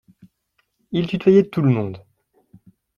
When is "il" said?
0.93-1.05